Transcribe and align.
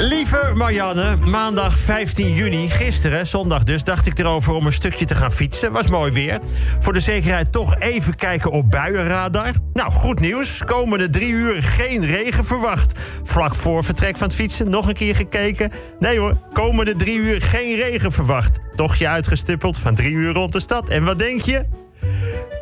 Lieve 0.00 0.52
Marianne, 0.54 1.16
maandag 1.16 1.78
15 1.78 2.32
juni, 2.34 2.70
gisteren, 2.70 3.26
zondag 3.26 3.64
dus, 3.64 3.84
dacht 3.84 4.06
ik 4.06 4.18
erover 4.18 4.52
om 4.52 4.66
een 4.66 4.72
stukje 4.72 5.04
te 5.04 5.14
gaan 5.14 5.32
fietsen. 5.32 5.72
Was 5.72 5.88
mooi 5.88 6.12
weer. 6.12 6.40
Voor 6.78 6.92
de 6.92 7.00
zekerheid 7.00 7.52
toch 7.52 7.78
even 7.78 8.14
kijken 8.14 8.50
op 8.50 8.70
buienradar. 8.70 9.54
Nou, 9.72 9.90
goed 9.90 10.20
nieuws. 10.20 10.64
Komende 10.64 11.10
drie 11.10 11.32
uur 11.32 11.62
geen 11.62 12.06
regen 12.06 12.44
verwacht. 12.44 12.98
Vlak 13.22 13.54
voor 13.54 13.84
vertrek 13.84 14.16
van 14.16 14.26
het 14.26 14.36
fietsen 14.36 14.70
nog 14.70 14.88
een 14.88 14.94
keer 14.94 15.14
gekeken. 15.16 15.70
Nee 15.98 16.18
hoor, 16.18 16.36
komende 16.52 16.96
drie 16.96 17.18
uur 17.18 17.42
geen 17.42 17.76
regen 17.76 18.12
verwacht. 18.12 18.58
Tochtje 18.74 19.08
uitgestippeld 19.08 19.78
van 19.78 19.94
drie 19.94 20.12
uur 20.12 20.32
rond 20.32 20.52
de 20.52 20.60
stad. 20.60 20.88
En 20.88 21.04
wat 21.04 21.18
denk 21.18 21.40
je? 21.40 21.66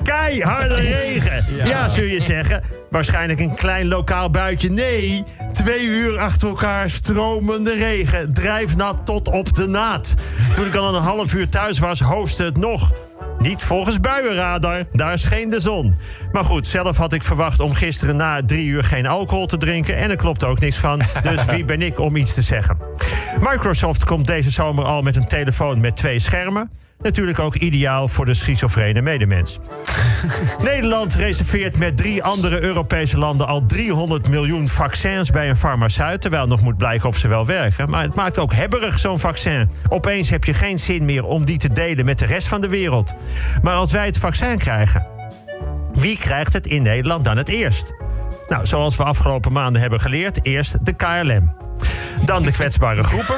Keiharde 0.09 0.75
regen. 0.75 1.45
Ja. 1.65 1.89
zul 1.89 2.05
je 2.05 2.21
zeggen. 2.21 2.63
Waarschijnlijk 2.91 3.41
een 3.41 3.55
klein 3.55 3.89
lokaal 3.89 4.31
buitje. 4.31 4.71
Nee, 4.71 5.25
twee 5.53 5.83
uur 5.83 6.19
achter 6.19 6.49
elkaar 6.49 6.91
stromende 6.91 7.75
regen. 7.75 8.29
Drijfnat 8.29 9.01
tot 9.05 9.29
op 9.29 9.55
de 9.55 9.67
naad. 9.67 10.15
Toen 10.55 10.67
ik 10.67 10.75
al 10.75 10.95
een 10.95 11.03
half 11.03 11.35
uur 11.35 11.49
thuis 11.49 11.79
was, 11.79 12.01
hoostte 12.01 12.45
het 12.45 12.57
nog. 12.57 12.93
Niet 13.39 13.63
volgens 13.63 14.01
buienradar, 14.01 14.85
daar 14.93 15.19
scheen 15.19 15.51
de 15.51 15.61
zon. 15.61 15.99
Maar 16.33 16.45
goed, 16.45 16.67
zelf 16.67 16.97
had 16.97 17.13
ik 17.13 17.23
verwacht 17.23 17.61
om 17.61 17.75
gisteren 17.75 18.17
na 18.17 18.41
drie 18.47 18.67
uur 18.67 18.85
geen 18.85 19.07
alcohol 19.07 19.47
te 19.47 19.57
drinken. 19.57 19.97
En 19.97 20.11
er 20.11 20.17
klopt 20.17 20.45
ook 20.45 20.61
niks 20.61 20.77
van. 20.77 21.03
Dus 21.23 21.45
wie 21.53 21.65
ben 21.65 21.83
ik 21.83 21.99
om 21.99 22.17
iets 22.17 22.35
te 22.35 22.43
zeggen? 22.43 22.77
Microsoft 23.37 24.05
komt 24.05 24.27
deze 24.27 24.51
zomer 24.51 24.85
al 24.85 25.03
met 25.03 25.17
een 25.17 25.27
telefoon 25.27 25.81
met 25.81 25.97
twee 25.97 26.19
schermen. 26.19 26.71
Natuurlijk 27.03 27.39
ook 27.39 27.55
ideaal 27.55 28.09
voor 28.09 28.25
de 28.25 28.35
schizofrene 28.35 29.01
medemens. 29.01 29.59
Nederland 30.63 31.15
reserveert 31.15 31.79
met 31.79 31.97
drie 31.97 32.23
andere 32.23 32.61
Europese 32.61 33.19
landen 33.19 33.47
al 33.47 33.67
300 33.67 34.29
miljoen 34.29 34.69
vaccins 34.69 35.31
bij 35.31 35.49
een 35.49 35.57
farmaceut. 35.57 36.21
Terwijl 36.21 36.47
nog 36.47 36.61
moet 36.61 36.77
blijken 36.77 37.09
of 37.09 37.17
ze 37.17 37.29
wel 37.29 37.47
werken. 37.47 37.91
Maar 37.91 38.03
het 38.03 38.15
maakt 38.15 38.39
ook 38.39 38.53
hebberig, 38.53 38.99
zo'n 38.99 39.19
vaccin. 39.19 39.71
Opeens 39.89 40.31
heb 40.31 40.45
je 40.45 40.55
geen 40.55 40.79
zin 40.79 41.05
meer 41.05 41.25
om 41.25 41.45
die 41.45 41.59
te 41.59 41.71
delen 41.71 42.05
met 42.05 42.19
de 42.19 42.27
rest 42.27 42.49
van 42.49 42.61
de 42.61 42.69
wereld. 42.69 43.15
Maar 43.63 43.75
als 43.75 43.93
wij 43.93 44.07
het 44.07 44.19
vaccin 44.19 44.59
krijgen, 44.59 45.07
wie 45.95 46.19
krijgt 46.19 46.53
het 46.53 46.67
in 46.67 46.83
Nederland 46.83 47.25
dan 47.25 47.37
het 47.37 47.49
eerst? 47.49 47.95
Nou, 48.49 48.67
zoals 48.67 48.97
we 48.97 49.05
afgelopen 49.05 49.53
maanden 49.53 49.81
hebben 49.81 50.01
geleerd, 50.01 50.45
eerst 50.45 50.87
de 50.87 50.93
KLM. 50.93 51.57
Dan 52.25 52.43
de 52.43 52.53
kwetsbare 52.53 53.03
groepen. 53.03 53.37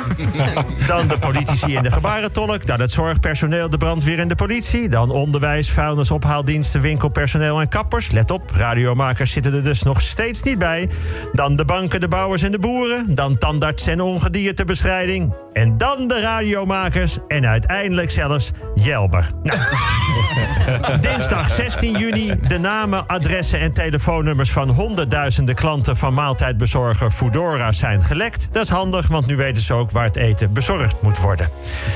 Dan 0.86 1.08
de 1.08 1.18
politici 1.18 1.76
en 1.76 1.82
de 1.82 1.90
gebarentolk. 1.90 2.66
Dan 2.66 2.80
het 2.80 2.90
zorgpersoneel, 2.90 3.70
de 3.70 3.76
brandweer 3.76 4.18
en 4.18 4.28
de 4.28 4.34
politie. 4.34 4.88
Dan 4.88 5.10
onderwijs, 5.10 5.70
vuilnisophaaldiensten, 5.70 6.80
winkelpersoneel 6.80 7.60
en 7.60 7.68
kappers. 7.68 8.10
Let 8.10 8.30
op, 8.30 8.50
radiomakers 8.54 9.32
zitten 9.32 9.54
er 9.54 9.62
dus 9.62 9.82
nog 9.82 10.00
steeds 10.00 10.42
niet 10.42 10.58
bij. 10.58 10.88
Dan 11.32 11.56
de 11.56 11.64
banken, 11.64 12.00
de 12.00 12.08
bouwers 12.08 12.42
en 12.42 12.52
de 12.52 12.58
boeren. 12.58 13.14
Dan 13.14 13.36
tandarts 13.36 13.86
en 13.86 14.00
ongediertebestrijding. 14.00 15.34
En 15.52 15.76
dan 15.78 16.08
de 16.08 16.20
radiomakers. 16.20 17.18
En 17.28 17.46
uiteindelijk 17.46 18.10
zelfs 18.10 18.50
Jelber. 18.74 19.30
Nou. 19.42 19.58
Dinsdag 21.00 21.50
16 21.50 21.98
juni. 21.98 22.34
De 22.48 22.58
namen, 22.58 23.06
adressen 23.06 23.60
en 23.60 23.72
telefoonnummers 23.72 24.50
van 24.50 24.68
honderdduizenden 24.68 25.54
klanten 25.54 25.96
van 25.96 26.14
maaltijdbezorger 26.14 27.10
Foodora 27.10 27.72
zijn 27.72 28.02
gelekt. 28.02 28.48
Dat 28.52 28.62
is 28.62 28.68
handig, 28.68 29.06
want 29.08 29.26
nu 29.26 29.36
weten 29.36 29.62
ze 29.62 29.74
ook 29.74 29.90
waar 29.90 30.04
het 30.04 30.16
eten 30.16 30.52
bezorgd 30.52 31.02
moet 31.02 31.18
worden. 31.18 31.48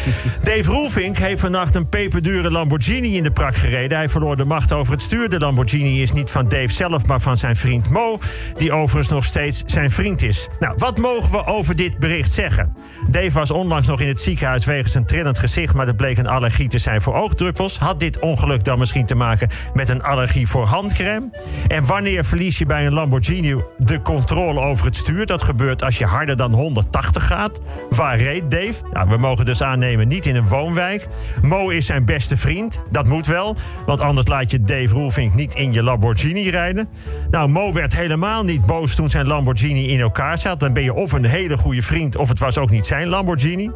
Dave 0.42 0.70
Roelvink 0.70 1.16
heeft 1.16 1.40
vannacht 1.40 1.74
een 1.74 1.88
peperdure 1.88 2.50
Lamborghini 2.50 3.16
in 3.16 3.22
de 3.22 3.30
prak 3.30 3.56
gereden. 3.56 3.96
Hij 3.96 4.08
verloor 4.08 4.36
de 4.36 4.44
macht 4.44 4.72
over 4.72 4.92
het 4.92 5.02
stuur. 5.02 5.28
De 5.28 5.38
Lamborghini 5.38 6.02
is 6.02 6.12
niet 6.12 6.30
van 6.30 6.48
Dave 6.48 6.72
zelf, 6.72 7.06
maar 7.06 7.20
van 7.20 7.36
zijn 7.36 7.56
vriend 7.56 7.90
Mo, 7.90 8.18
die 8.56 8.72
overigens 8.72 9.08
nog 9.08 9.24
steeds 9.24 9.62
zijn 9.66 9.90
vriend 9.90 10.22
is. 10.22 10.48
Nou, 10.58 10.74
wat 10.76 10.98
mogen 10.98 11.30
we 11.30 11.46
over 11.46 11.76
dit 11.76 11.98
bericht 11.98 12.32
zeggen? 12.32 12.76
Dave 13.10 13.30
was 13.30 13.50
onlangs 13.50 13.86
nog 13.86 14.00
in 14.00 14.08
het 14.08 14.20
ziekenhuis 14.20 14.64
wegens 14.64 14.94
een 14.94 15.06
trillend 15.06 15.38
gezicht, 15.38 15.74
maar 15.74 15.86
dat 15.86 15.96
bleek 15.96 16.18
een 16.18 16.28
allergie 16.28 16.68
te 16.68 16.78
zijn 16.78 17.02
voor 17.02 17.14
oogdruppels. 17.14 17.78
Had 17.78 18.00
dit 18.00 18.18
ongeluk 18.18 18.64
dan 18.64 18.78
misschien 18.78 19.06
te 19.06 19.14
maken 19.14 19.48
met 19.74 19.88
een 19.88 20.02
allergie 20.02 20.46
voor 20.46 20.66
handcrème? 20.66 21.30
En 21.66 21.86
wanneer 21.86 22.24
verlies 22.24 22.58
je 22.58 22.66
bij 22.66 22.86
een 22.86 22.94
Lamborghini 22.94 23.56
de 23.78 24.02
controle 24.02 24.60
over 24.60 24.84
het 24.86 24.96
stuur? 24.96 25.26
Dat 25.26 25.42
gebeurt 25.42 25.82
als 25.82 25.98
je 25.98 26.04
harder 26.04 26.36
dan 26.36 26.43
180 26.52 27.26
gaat. 27.26 27.60
Waar 27.90 28.18
reed 28.18 28.50
Dave? 28.50 28.74
Nou, 28.92 29.08
we 29.08 29.16
mogen 29.16 29.44
dus 29.44 29.62
aannemen 29.62 30.08
niet 30.08 30.26
in 30.26 30.36
een 30.36 30.48
woonwijk. 30.48 31.06
Mo 31.42 31.68
is 31.68 31.86
zijn 31.86 32.04
beste 32.04 32.36
vriend. 32.36 32.82
Dat 32.90 33.06
moet 33.06 33.26
wel, 33.26 33.56
want 33.86 34.00
anders 34.00 34.26
laat 34.26 34.50
je 34.50 34.62
Dave 34.62 34.94
Roelvink 34.94 35.34
niet 35.34 35.54
in 35.54 35.72
je 35.72 35.82
Lamborghini 35.82 36.50
rijden. 36.50 36.88
Nou, 37.30 37.48
Mo 37.48 37.72
werd 37.72 37.96
helemaal 37.96 38.44
niet 38.44 38.66
boos 38.66 38.94
toen 38.94 39.10
zijn 39.10 39.26
Lamborghini 39.26 39.88
in 39.88 40.00
elkaar 40.00 40.38
zat. 40.38 40.60
Dan 40.60 40.72
ben 40.72 40.82
je 40.82 40.94
of 40.94 41.12
een 41.12 41.24
hele 41.24 41.56
goede 41.56 41.82
vriend 41.82 42.16
of 42.16 42.28
het 42.28 42.38
was 42.38 42.58
ook 42.58 42.70
niet 42.70 42.86
zijn 42.86 43.08
Lamborghini. 43.08 43.70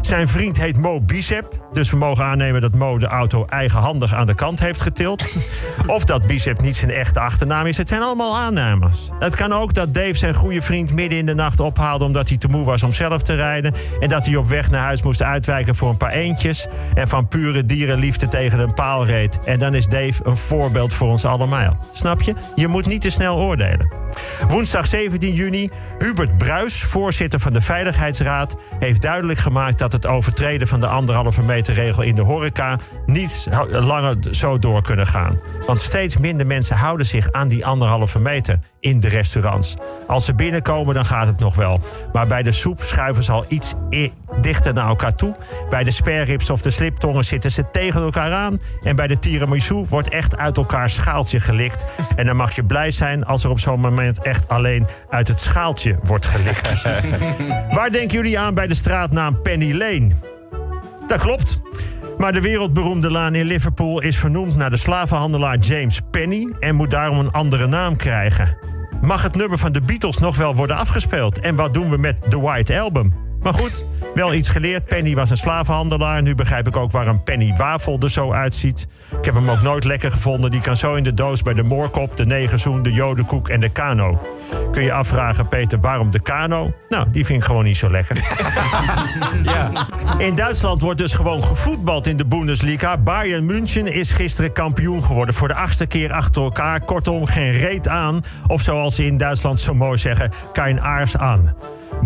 Zijn 0.00 0.28
vriend 0.28 0.56
heet 0.56 0.78
Mo 0.78 1.00
Bicep. 1.00 1.58
Dus 1.72 1.90
we 1.90 1.96
mogen 1.96 2.24
aannemen 2.24 2.60
dat 2.60 2.74
Mo 2.74 2.98
de 2.98 3.06
auto 3.06 3.44
eigenhandig 3.46 4.14
aan 4.14 4.26
de 4.26 4.34
kant 4.34 4.60
heeft 4.60 4.80
getild. 4.80 5.34
Of 5.86 6.04
dat 6.04 6.26
Bicep 6.26 6.60
niet 6.60 6.76
zijn 6.76 6.90
echte 6.90 7.20
achternaam 7.20 7.66
is. 7.66 7.76
Het 7.76 7.88
zijn 7.88 8.02
allemaal 8.02 8.38
aannames. 8.38 9.10
Het 9.18 9.36
kan 9.36 9.52
ook 9.52 9.74
dat 9.74 9.94
Dave 9.94 10.14
zijn 10.14 10.34
goede 10.34 10.62
vriend 10.62 10.92
midden 10.92 11.18
in 11.18 11.26
de 11.26 11.34
nacht 11.34 11.60
omdat 12.00 12.28
hij 12.28 12.38
te 12.38 12.48
moe 12.48 12.64
was 12.64 12.82
om 12.82 12.92
zelf 12.92 13.22
te 13.22 13.34
rijden. 13.34 13.74
En 14.00 14.08
dat 14.08 14.26
hij 14.26 14.36
op 14.36 14.48
weg 14.48 14.70
naar 14.70 14.82
huis 14.82 15.02
moest 15.02 15.22
uitwijken 15.22 15.74
voor 15.74 15.88
een 15.88 15.96
paar 15.96 16.12
eentjes. 16.12 16.66
En 16.94 17.08
van 17.08 17.28
pure 17.28 17.64
dierenliefde 17.64 18.28
tegen 18.28 18.58
een 18.58 18.74
paal 18.74 19.06
reed. 19.06 19.38
En 19.44 19.58
dan 19.58 19.74
is 19.74 19.86
Dave 19.86 20.20
een 20.22 20.36
voorbeeld 20.36 20.92
voor 20.92 21.08
ons 21.08 21.24
allemaal. 21.24 21.76
Snap 21.92 22.22
je? 22.22 22.34
Je 22.54 22.68
moet 22.68 22.86
niet 22.86 23.00
te 23.00 23.10
snel 23.10 23.36
oordelen. 23.36 23.92
Woensdag 24.48 24.86
17 24.86 25.34
juni. 25.34 25.68
Hubert 25.98 26.38
Bruis, 26.38 26.82
voorzitter 26.82 27.40
van 27.40 27.52
de 27.52 27.60
Veiligheidsraad, 27.60 28.56
heeft 28.78 29.02
duidelijk 29.02 29.38
gemaakt 29.38 29.78
dat 29.78 29.92
het 29.92 30.06
overtreden 30.06 30.68
van 30.68 30.80
de 30.80 30.86
anderhalve 30.86 31.42
meter 31.42 31.74
regel 31.74 32.02
in 32.02 32.14
de 32.14 32.22
horeca 32.22 32.78
niet 33.06 33.46
langer 33.70 34.16
zo 34.30 34.58
door 34.58 34.82
kunnen 34.82 35.06
gaan. 35.06 35.36
Want 35.66 35.80
steeds 35.80 36.16
minder 36.16 36.46
mensen 36.46 36.76
houden 36.76 37.06
zich 37.06 37.32
aan 37.32 37.48
die 37.48 37.66
anderhalve 37.66 38.18
meter 38.18 38.58
in 38.80 39.00
de 39.00 39.08
restaurants. 39.08 39.76
Als 40.06 40.24
ze 40.24 40.34
binnenkomen, 40.34 40.94
dan 40.94 41.04
gaat 41.04 41.26
het 41.26 41.40
nog 41.40 41.54
wel. 41.54 41.80
Maar 42.12 42.26
bij 42.26 42.42
de 42.42 42.52
soep 42.52 42.82
schuiven 42.82 43.24
ze 43.24 43.32
al 43.32 43.44
iets 43.48 43.74
dichter 44.40 44.74
naar 44.74 44.88
elkaar 44.88 45.14
toe. 45.14 45.36
Bij 45.70 45.84
de 45.84 45.90
sperrips 45.90 46.50
of 46.50 46.62
de 46.62 46.70
sliptongen 46.70 47.24
zitten 47.24 47.50
ze 47.50 47.70
tegen 47.72 48.02
elkaar 48.02 48.32
aan. 48.32 48.58
En 48.82 48.96
bij 48.96 49.06
de 49.06 49.18
tiramisu 49.18 49.84
wordt 49.88 50.08
echt 50.08 50.36
uit 50.36 50.56
elkaar 50.56 50.88
schaaltje 50.88 51.40
gelikt. 51.40 51.84
En 52.16 52.26
dan 52.26 52.36
mag 52.36 52.54
je 52.54 52.64
blij 52.64 52.90
zijn 52.90 53.24
als 53.24 53.44
er 53.44 53.50
op 53.50 53.60
zo'n 53.60 53.80
moment 53.80 54.22
echt 54.22 54.48
alleen 54.48 54.86
uit 55.08 55.28
het 55.28 55.40
schaaltje 55.40 55.98
wordt 56.02 56.26
gelikt. 56.26 56.82
Waar 57.76 57.90
denken 57.90 58.16
jullie 58.16 58.38
aan 58.38 58.54
bij 58.54 58.66
de 58.66 58.74
straatnaam 58.74 59.42
Penny 59.42 59.72
Lane? 59.72 60.10
Dat 61.06 61.20
klopt. 61.20 61.60
Maar 62.18 62.32
de 62.32 62.40
wereldberoemde 62.40 63.10
laan 63.10 63.34
in 63.34 63.46
Liverpool 63.46 64.00
is 64.00 64.18
vernoemd 64.18 64.56
naar 64.56 64.70
de 64.70 64.76
slavenhandelaar 64.76 65.58
James 65.58 66.00
Penny 66.10 66.52
en 66.58 66.74
moet 66.74 66.90
daarom 66.90 67.18
een 67.18 67.30
andere 67.30 67.66
naam 67.66 67.96
krijgen. 67.96 68.56
Mag 69.00 69.22
het 69.22 69.34
nummer 69.34 69.58
van 69.58 69.72
de 69.72 69.80
Beatles 69.80 70.18
nog 70.18 70.36
wel 70.36 70.54
worden 70.54 70.76
afgespeeld? 70.76 71.40
En 71.40 71.56
wat 71.56 71.74
doen 71.74 71.90
we 71.90 71.96
met 71.96 72.16
The 72.28 72.40
White 72.40 72.80
Album? 72.80 73.29
Maar 73.42 73.54
goed, 73.54 73.84
wel 74.14 74.34
iets 74.34 74.48
geleerd. 74.48 74.86
Penny 74.86 75.14
was 75.14 75.30
een 75.30 75.36
slavenhandelaar. 75.36 76.22
Nu 76.22 76.34
begrijp 76.34 76.66
ik 76.66 76.76
ook 76.76 76.90
waar 76.90 77.06
een 77.06 77.22
penny 77.22 77.54
wafel 77.56 77.98
er 78.00 78.10
zo 78.10 78.32
uitziet. 78.32 78.86
Ik 79.18 79.24
heb 79.24 79.34
hem 79.34 79.50
ook 79.50 79.62
nooit 79.62 79.84
lekker 79.84 80.10
gevonden. 80.12 80.50
Die 80.50 80.60
kan 80.60 80.76
zo 80.76 80.94
in 80.94 81.02
de 81.02 81.14
doos 81.14 81.42
bij 81.42 81.54
de 81.54 81.62
moorkop, 81.62 82.16
de 82.16 82.26
negerzoen, 82.26 82.82
de 82.82 82.92
jodenkoek 82.92 83.48
en 83.48 83.60
de 83.60 83.68
kano. 83.68 84.18
Kun 84.72 84.82
je 84.82 84.92
afvragen, 84.92 85.48
Peter, 85.48 85.80
waarom 85.80 86.10
de 86.10 86.20
kano? 86.20 86.72
Nou, 86.88 87.10
die 87.10 87.24
vind 87.26 87.40
ik 87.40 87.46
gewoon 87.46 87.64
niet 87.64 87.76
zo 87.76 87.90
lekker. 87.90 88.16
ja. 89.42 89.70
In 90.18 90.34
Duitsland 90.34 90.80
wordt 90.80 90.98
dus 90.98 91.12
gewoon 91.12 91.44
gevoetbald 91.44 92.06
in 92.06 92.16
de 92.16 92.26
Bundesliga. 92.26 92.96
Bayern 92.96 93.46
München 93.46 93.86
is 93.86 94.12
gisteren 94.12 94.52
kampioen 94.52 95.04
geworden. 95.04 95.34
Voor 95.34 95.48
de 95.48 95.54
achtste 95.54 95.86
keer 95.86 96.12
achter 96.12 96.42
elkaar. 96.42 96.84
Kortom, 96.84 97.26
geen 97.26 97.52
reet 97.52 97.88
aan. 97.88 98.20
Of 98.46 98.62
zoals 98.62 98.94
ze 98.94 99.04
in 99.04 99.16
Duitsland 99.16 99.60
zo 99.60 99.74
mooi 99.74 99.98
zeggen, 99.98 100.30
kein 100.52 100.80
aars 100.80 101.16
aan. 101.16 101.54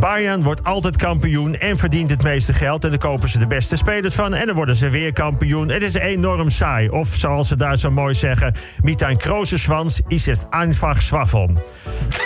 Bayern 0.05 0.43
wordt 0.43 0.65
altijd 0.65 0.97
kampioen 0.97 1.57
en 1.57 1.79
verdient 1.79 2.11
het 2.11 2.23
meeste 2.23 2.53
geld. 2.53 2.85
En 2.85 2.91
dan 2.91 2.99
kopen 2.99 3.29
ze 3.29 3.39
de 3.39 3.47
beste 3.47 3.77
spelers 3.77 4.15
van 4.15 4.35
en 4.35 4.47
dan 4.47 4.55
worden 4.55 4.77
ze 4.77 4.89
weer 4.89 5.13
kampioen. 5.13 5.69
Het 5.69 5.83
is 5.83 5.95
enorm 5.95 6.51
saai. 6.51 6.89
Of 6.89 7.09
zoals 7.15 7.49
ze 7.49 7.57
daar 7.57 7.79
zo 7.79 7.91
mooi 7.91 8.15
zeggen... 8.15 8.55
Mit 8.83 9.01
een 9.01 9.17
Krozenschwanz 9.17 10.01
is 10.09 10.27
het 10.27 10.47
einfach 10.51 11.03
schwaffeln. 11.03 11.59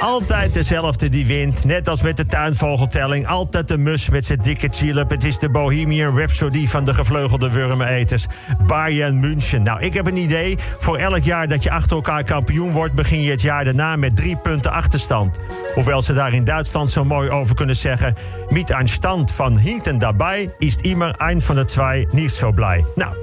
Altijd 0.01 0.55
dezelfde 0.55 1.09
die 1.09 1.27
wint. 1.27 1.65
Net 1.65 1.89
als 1.89 2.03
met 2.03 2.17
de 2.17 2.27
tuinvogeltelling. 2.27 3.27
Altijd 3.27 3.69
de 3.69 3.79
mus 3.79 4.09
met 4.09 4.25
zijn 4.25 4.39
dikke 4.41 4.69
chilip. 4.71 5.11
Het 5.11 5.25
is 5.25 5.39
de 5.39 5.51
Bohemian 5.51 6.17
Rhapsody 6.17 6.67
van 6.67 6.85
de 6.85 6.95
gevleugelde 6.95 7.51
wurmeneters. 7.51 8.27
Bayern 8.67 9.21
München. 9.21 9.63
Nou, 9.63 9.81
ik 9.81 9.95
heb 9.95 10.07
een 10.07 10.17
idee. 10.17 10.57
Voor 10.79 10.97
elk 10.97 11.23
jaar 11.23 11.49
dat 11.49 11.63
je 11.63 11.71
achter 11.71 11.97
elkaar 11.97 12.25
kampioen 12.25 12.73
wordt... 12.73 12.95
begin 12.95 13.23
je 13.23 13.31
het 13.31 13.43
jaar 13.43 13.65
daarna 13.65 13.97
met 13.97 14.17
drie 14.17 14.37
punten 14.37 14.73
achterstand. 14.73 15.39
Hoewel 15.75 16.03
ze 16.03 16.15
daar 16.15 16.33
in 16.33 16.45
Duitsland 16.45 16.91
zo 16.91 17.05
mooi 17.05 17.31
over 17.31 17.55
kunnen 17.55 17.67
zeggen... 17.75 18.15
Mit 18.49 18.71
een 18.71 18.89
stand 18.89 19.33
van 19.33 19.59
hinten 19.59 19.99
daarbij 19.99 20.51
is 20.59 20.77
immer 20.77 21.15
een 21.19 21.43
van 21.43 21.55
de 21.55 21.65
twee 21.65 22.09
niet 22.11 22.33
zo 22.33 22.53
blij. 22.53 22.85
Nou... 22.95 23.17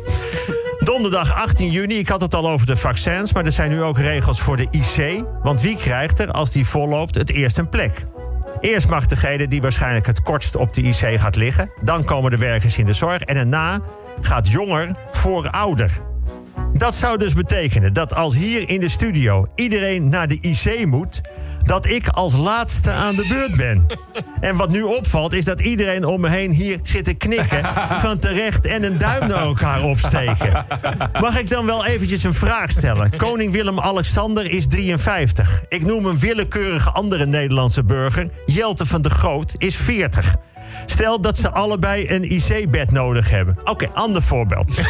Donderdag 0.79 1.33
18 1.33 1.71
juni, 1.71 1.97
ik 1.97 2.07
had 2.07 2.21
het 2.21 2.33
al 2.33 2.49
over 2.49 2.65
de 2.65 2.75
vaccins... 2.75 3.33
maar 3.33 3.45
er 3.45 3.51
zijn 3.51 3.69
nu 3.69 3.81
ook 3.81 3.97
regels 3.97 4.41
voor 4.41 4.57
de 4.57 4.67
IC. 4.69 5.23
Want 5.43 5.61
wie 5.61 5.77
krijgt 5.77 6.19
er, 6.19 6.31
als 6.31 6.51
die 6.51 6.65
volloopt, 6.65 7.15
het 7.15 7.29
eerst 7.29 7.57
een 7.57 7.69
plek? 7.69 8.05
Eerst 8.59 8.87
mag 8.87 9.05
degene 9.05 9.47
die 9.47 9.61
waarschijnlijk 9.61 10.05
het 10.05 10.21
kortst 10.21 10.55
op 10.55 10.73
de 10.73 10.81
IC 10.81 11.19
gaat 11.19 11.35
liggen. 11.35 11.71
Dan 11.81 12.03
komen 12.03 12.31
de 12.31 12.37
werkers 12.37 12.77
in 12.77 12.85
de 12.85 12.93
zorg. 12.93 13.21
En 13.21 13.35
daarna 13.35 13.79
gaat 14.21 14.47
jonger 14.47 14.91
voor 15.11 15.49
ouder. 15.49 15.91
Dat 16.73 16.95
zou 16.95 17.17
dus 17.17 17.33
betekenen 17.33 17.93
dat 17.93 18.15
als 18.15 18.35
hier 18.35 18.69
in 18.69 18.79
de 18.79 18.89
studio 18.89 19.45
iedereen 19.55 20.09
naar 20.09 20.27
de 20.27 20.37
IC 20.41 20.85
moet, 20.85 21.21
dat 21.65 21.85
ik 21.85 22.07
als 22.07 22.35
laatste 22.35 22.91
aan 22.91 23.15
de 23.15 23.25
beurt 23.29 23.55
ben. 23.55 23.85
En 24.39 24.55
wat 24.55 24.69
nu 24.69 24.81
opvalt 24.81 25.33
is 25.33 25.45
dat 25.45 25.61
iedereen 25.61 26.05
om 26.05 26.21
me 26.21 26.29
heen 26.29 26.51
hier 26.51 26.79
zit 26.83 27.03
te 27.03 27.13
knikken 27.13 27.65
van 27.99 28.17
terecht 28.17 28.65
en 28.65 28.83
een 28.83 28.97
duim 28.97 29.27
naar 29.27 29.43
elkaar 29.43 29.83
opsteken. 29.83 30.65
Mag 31.19 31.39
ik 31.39 31.49
dan 31.49 31.65
wel 31.65 31.85
eventjes 31.85 32.23
een 32.23 32.33
vraag 32.33 32.71
stellen? 32.71 33.17
Koning 33.17 33.51
Willem-Alexander 33.51 34.51
is 34.51 34.67
53. 34.67 35.63
Ik 35.69 35.85
noem 35.85 36.05
een 36.05 36.19
willekeurige 36.19 36.89
andere 36.89 37.25
Nederlandse 37.25 37.83
burger, 37.83 38.29
Jelte 38.45 38.85
van 38.85 39.01
de 39.01 39.09
Groot, 39.09 39.55
is 39.57 39.75
40. 39.75 40.35
Stel 40.85 41.21
dat 41.21 41.37
ze 41.37 41.51
allebei 41.51 42.09
een 42.09 42.31
IC-bed 42.31 42.91
nodig 42.91 43.29
hebben. 43.29 43.55
Oké, 43.63 43.89
ander 43.93 44.21
voorbeeld. 44.21 44.67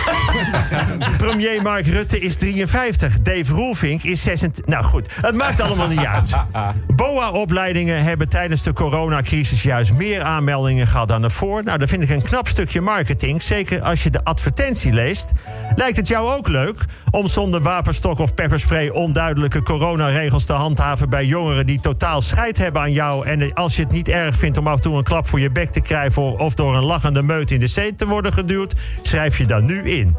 Premier 1.18 1.62
Mark 1.62 1.86
Rutte 1.86 2.20
is 2.20 2.36
53. 2.36 3.22
Dave 3.22 3.54
Roelvink 3.54 4.04
is 4.04 4.22
26. 4.22 4.66
Nou 4.66 4.84
goed, 4.84 5.10
het 5.22 5.36
maakt 5.36 5.62
allemaal 5.62 5.88
niet 5.88 6.06
uit. 6.06 6.36
BOA-opleidingen 6.96 8.04
hebben 8.04 8.30
tijdens 8.30 8.64
de 8.64 8.74
coronacrisis 8.74 9.64
juist 9.64 9.94
meer 9.94 10.24
aanmeldingen 10.24 10.88
gehad 10.88 11.08
dan 11.08 11.24
ervoor. 11.24 11.64
Nou, 11.64 11.78
dat 11.78 11.90
vind 11.90 12.04
ik 12.04 12.10
een 12.10 12.22
knap 12.22 12.48
stukje 12.48 12.82
marketing. 12.82 13.42
Zeker 13.42 13.82
als 13.82 14.04
je 14.04 14.10
de 14.10 14.24
advertentie 14.24 14.94
leest. 14.94 15.32
Lijkt 15.76 15.98
het 15.98 16.08
jou 16.08 16.34
ook 16.34 16.48
leuk 16.48 16.86
om 17.10 17.28
zonder 17.28 17.62
wapenstok 17.62 18.20
of 18.20 18.34
pepperspray 18.34 18.90
onduidelijke 18.90 19.64
coronaregels 19.64 20.46
te 20.46 20.54
handhaven 20.54 21.10
bij 21.10 21.26
jongeren 21.26 21.66
die 21.66 21.80
totaal 21.80 22.22
scheid 22.22 22.58
hebben 22.58 22.82
aan 22.82 22.92
jou? 22.92 23.26
En 23.26 23.54
als 23.54 23.76
je 23.76 23.84
het 23.84 23.92
niet 23.92 24.08
erg 24.08 24.36
vindt 24.36 24.58
om 24.58 24.68
af 24.68 24.76
en 24.76 24.82
toe 24.82 24.98
een 24.98 25.04
klap 25.04 25.28
voor 25.28 25.40
je 25.40 25.52
bek 25.52 25.64
te 25.76 25.82
krijgen 25.82 26.40
of 26.40 26.54
door 26.54 26.76
een 26.76 26.86
lachende 26.86 27.22
meut 27.22 27.52
in 27.52 27.60
de 27.60 27.68
zee 27.68 27.96
te 27.96 28.08
worden 28.08 28.34
geduwd, 28.34 28.76
schrijf 29.02 29.38
je 29.38 29.46
dan 29.46 29.66
nu 29.66 29.82
in. 29.84 30.18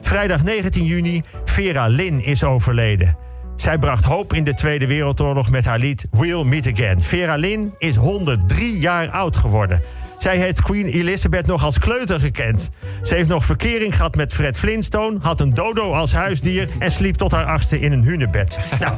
Vrijdag 0.00 0.42
19 0.42 0.84
juni, 0.84 1.22
Vera 1.44 1.86
Lynn 1.86 2.20
is 2.20 2.44
overleden. 2.44 3.16
Zij 3.56 3.78
bracht 3.78 4.04
hoop 4.04 4.32
in 4.32 4.44
de 4.44 4.54
Tweede 4.54 4.86
Wereldoorlog 4.86 5.50
met 5.50 5.64
haar 5.64 5.78
lied 5.78 6.06
We'll 6.10 6.44
Meet 6.44 6.66
Again. 6.66 7.00
Vera 7.00 7.36
Lynn 7.36 7.74
is 7.78 7.96
103 7.96 8.78
jaar 8.78 9.10
oud 9.10 9.36
geworden. 9.36 9.82
Zij 10.18 10.36
heeft 10.36 10.62
Queen 10.62 10.86
Elizabeth 10.86 11.46
nog 11.46 11.64
als 11.64 11.78
kleuter 11.78 12.20
gekend. 12.20 12.70
Ze 13.02 13.14
heeft 13.14 13.28
nog 13.28 13.44
verkering 13.44 13.96
gehad 13.96 14.14
met 14.14 14.34
Fred 14.34 14.58
Flintstone, 14.58 15.18
had 15.20 15.40
een 15.40 15.50
dodo 15.50 15.92
als 15.92 16.12
huisdier 16.12 16.68
en 16.78 16.90
sliep 16.90 17.14
tot 17.14 17.30
haar 17.30 17.46
achtste 17.46 17.80
in 17.80 17.92
een 17.92 18.02
hunebed. 18.02 18.58
Nou. 18.80 18.94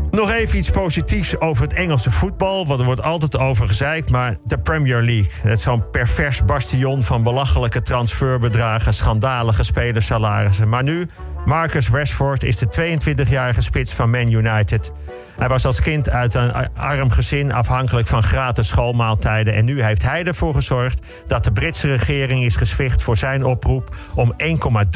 Nog 0.18 0.30
even 0.30 0.58
iets 0.58 0.70
positiefs 0.70 1.40
over 1.40 1.62
het 1.62 1.72
Engelse 1.72 2.10
voetbal. 2.10 2.66
Want 2.66 2.80
er 2.80 2.86
wordt 2.86 3.02
altijd 3.02 3.38
over 3.38 3.66
gezeikt. 3.66 4.10
Maar 4.10 4.36
de 4.44 4.58
Premier 4.58 5.02
League. 5.02 5.30
Het 5.42 5.52
is 5.52 5.62
zo'n 5.62 5.90
pervers 5.90 6.44
bastion 6.44 7.02
van 7.02 7.22
belachelijke 7.22 7.82
transferbedragen. 7.82 8.94
Schandalige 8.94 9.62
spelersalarissen. 9.62 10.68
Maar 10.68 10.82
nu, 10.82 11.06
Marcus 11.44 11.90
Rashford 11.90 12.42
is 12.42 12.58
de 12.58 12.98
22-jarige 13.26 13.60
spits 13.60 13.92
van 13.92 14.10
Man 14.10 14.30
United. 14.30 14.92
Hij 15.38 15.48
was 15.48 15.64
als 15.64 15.80
kind 15.80 16.10
uit 16.10 16.34
een 16.34 16.52
arm 16.76 17.10
gezin 17.10 17.52
afhankelijk 17.52 18.06
van 18.06 18.22
gratis 18.22 18.68
schoolmaaltijden. 18.68 19.54
En 19.54 19.64
nu 19.64 19.82
heeft 19.82 20.02
hij 20.02 20.24
ervoor 20.24 20.54
gezorgd 20.54 21.06
dat 21.26 21.44
de 21.44 21.52
Britse 21.52 21.86
regering 21.86 22.44
is 22.44 22.56
geswicht 22.56 23.02
voor 23.02 23.16
zijn 23.16 23.44
oproep 23.44 23.96
om 24.14 24.34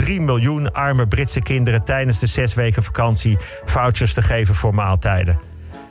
1,3 0.05 0.15
miljoen 0.19 0.73
arme 0.73 1.07
Britse 1.07 1.41
kinderen 1.41 1.85
tijdens 1.85 2.19
de 2.19 2.27
zes 2.27 2.55
weken 2.55 2.83
vakantie 2.83 3.39
vouchers 3.65 4.15
te 4.15 4.23
geven 4.23 4.55
voor 4.55 4.75
maaltijden. 4.75 5.39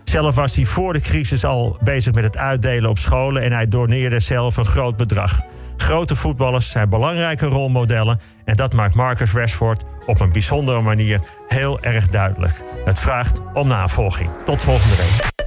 Zelf 0.03 0.36
was 0.36 0.56
hij 0.56 0.65
voor 0.65 0.94
de 0.94 1.01
crisis 1.01 1.45
al 1.45 1.77
bezig 1.83 2.13
met 2.13 2.24
het 2.24 2.38
uitdelen 2.38 2.89
op 2.89 2.98
scholen 2.98 3.42
en 3.42 3.51
hij 3.51 3.68
doneerde 3.68 4.19
zelf 4.19 4.57
een 4.57 4.65
groot 4.65 4.98
bedrag. 4.98 5.42
Grote 5.77 6.15
voetballers 6.15 6.69
zijn 6.69 6.89
belangrijke 6.89 7.45
rolmodellen 7.45 8.19
en 8.45 8.56
dat 8.56 8.74
maakt 8.74 8.95
Marcus 8.95 9.31
Rashford 9.31 9.83
op 10.06 10.19
een 10.19 10.31
bijzondere 10.31 10.81
manier 10.81 11.21
heel 11.48 11.81
erg 11.81 12.07
duidelijk. 12.07 12.62
Het 12.86 13.00
vraagt 13.00 13.39
om 13.53 13.68
navolging. 13.68 14.30
Tot 14.45 14.62
volgende 14.62 14.95
week. 14.95 15.40